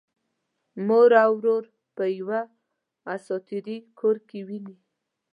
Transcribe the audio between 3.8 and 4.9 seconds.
کور کې ويني.